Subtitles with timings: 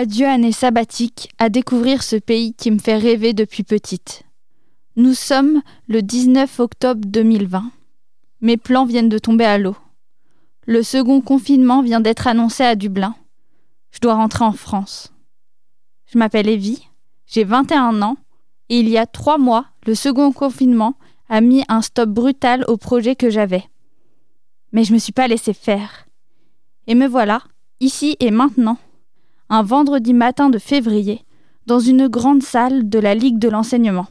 [0.00, 4.22] Adieu année sabbatique à découvrir ce pays qui me fait rêver depuis petite.
[4.94, 7.72] Nous sommes le 19 octobre 2020.
[8.40, 9.74] Mes plans viennent de tomber à l'eau.
[10.66, 13.16] Le second confinement vient d'être annoncé à Dublin.
[13.90, 15.12] Je dois rentrer en France.
[16.06, 16.86] Je m'appelle Evie,
[17.26, 18.18] j'ai 21 ans,
[18.68, 20.94] et il y a trois mois, le second confinement
[21.28, 23.64] a mis un stop brutal au projet que j'avais.
[24.70, 26.06] Mais je ne me suis pas laissé faire.
[26.86, 27.42] Et me voilà,
[27.80, 28.78] ici et maintenant,
[29.50, 31.24] un vendredi matin de février,
[31.66, 34.06] dans une grande salle de la Ligue de l'enseignement.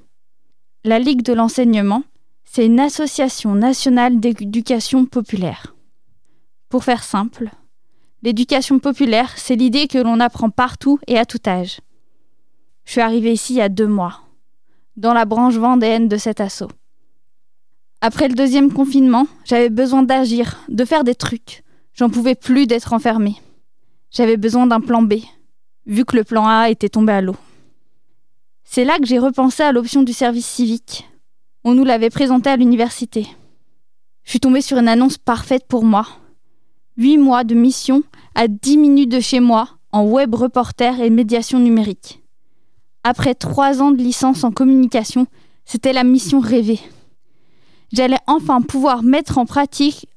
[0.83, 2.03] La Ligue de l'enseignement,
[2.43, 5.75] c'est une association nationale d'éducation populaire.
[6.69, 7.49] Pour faire simple,
[8.23, 11.81] l'éducation populaire, c'est l'idée que l'on apprend partout et à tout âge.
[12.85, 14.21] Je suis arrivée ici il y a deux mois,
[14.95, 16.71] dans la branche vendéenne de cet assaut.
[18.01, 21.63] Après le deuxième confinement, j'avais besoin d'agir, de faire des trucs.
[21.93, 23.35] J'en pouvais plus d'être enfermée.
[24.17, 25.13] J'avais besoin d'un plan B,
[25.85, 27.35] vu que le plan A était tombé à l'eau.
[28.63, 31.07] C'est là que j'ai repensé à l'option du service civique.
[31.63, 33.27] On nous l'avait présenté à l'université.
[34.23, 36.07] Je suis tombée sur une annonce parfaite pour moi.
[36.97, 38.01] Huit mois de mission
[38.33, 42.23] à dix minutes de chez moi en web reporter et médiation numérique.
[43.03, 45.27] Après trois ans de licence en communication,
[45.63, 46.79] c'était la mission rêvée
[47.91, 50.07] j'allais enfin pouvoir mettre en pratique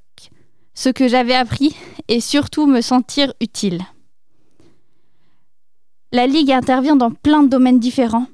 [0.80, 1.76] ce que j'avais appris
[2.08, 3.82] et surtout me sentir utile.
[6.10, 8.28] La Ligue intervient dans plein de domaines différents.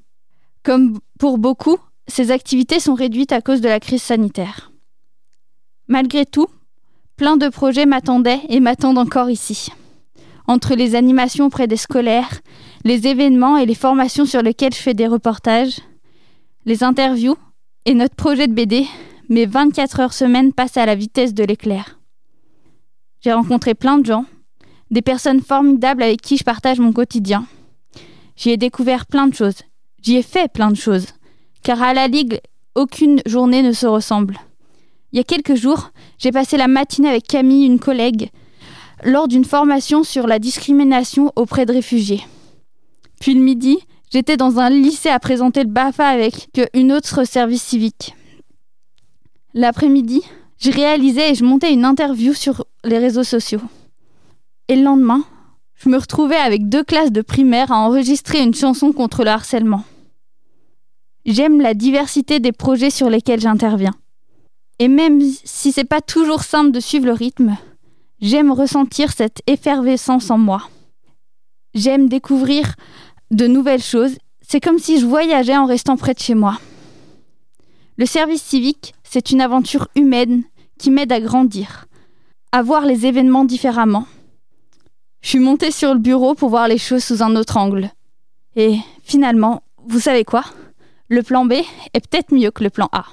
[0.63, 4.71] Comme pour beaucoup, ces activités sont réduites à cause de la crise sanitaire.
[5.89, 6.47] Malgré tout,
[7.17, 9.71] plein de projets m'attendaient et m'attendent encore ici.
[10.47, 12.43] Entre les animations auprès des scolaires,
[12.85, 15.81] les événements et les formations sur lesquelles je fais des reportages,
[16.65, 17.37] les interviews
[17.87, 18.87] et notre projet de BD,
[19.29, 21.97] mes 24 heures semaine passent à la vitesse de l'éclair.
[23.27, 24.25] J'ai rencontré plein de gens,
[24.93, 27.45] des personnes formidables avec qui je partage mon quotidien.
[28.37, 29.63] J'y ai découvert plein de choses.
[30.01, 31.09] J'y ai fait plein de choses.
[31.65, 32.41] Car à la Ligue,
[32.77, 34.39] aucune journée ne se ressemble.
[35.11, 38.31] Il y a quelques jours, j'ai passé la matinée avec Camille, une collègue,
[39.03, 42.23] lors d'une formation sur la discrimination auprès de réfugiés.
[43.21, 43.77] Puis le midi,
[44.13, 48.15] j'étais dans un lycée à présenter le BAFA avec une autre service civique.
[49.53, 50.23] L'après-midi,
[50.59, 53.61] je réalisais et je montais une interview sur les réseaux sociaux.
[54.69, 55.25] Et le lendemain,
[55.75, 59.85] je me retrouvais avec deux classes de primaire à enregistrer une chanson contre le harcèlement.
[61.25, 63.95] J'aime la diversité des projets sur lesquels j'interviens.
[64.79, 67.57] Et même si c'est pas toujours simple de suivre le rythme,
[68.21, 70.63] j'aime ressentir cette effervescence en moi.
[71.75, 72.75] J'aime découvrir
[73.31, 74.17] de nouvelles choses.
[74.41, 76.59] C'est comme si je voyageais en restant près de chez moi.
[77.97, 80.45] Le service civique, c'est une aventure humaine
[80.79, 81.87] qui m'aide à grandir,
[82.53, 84.07] à voir les événements différemment.
[85.21, 87.91] Je suis montée sur le bureau pour voir les choses sous un autre angle.
[88.55, 90.45] Et finalement, vous savez quoi?
[91.09, 93.07] Le plan B est peut-être mieux que le plan A.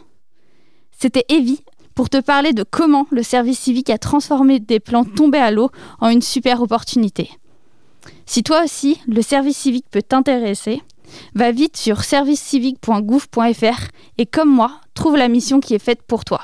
[0.98, 1.64] C'était Evie
[1.96, 5.70] pour te parler de comment le service civique a transformé des plans tombés à l'eau
[6.00, 7.30] en une super opportunité.
[8.26, 10.82] Si toi aussi, le service civique peut t'intéresser,
[11.36, 16.42] Va vite sur servicecivique.gouv.fr et comme moi, trouve la mission qui est faite pour toi.